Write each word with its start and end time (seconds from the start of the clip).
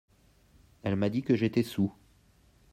Elle 0.81 0.95
m’a 0.95 1.11
dit 1.11 1.21
que 1.21 1.35
j’étais 1.35 1.61
saoul. 1.61 1.91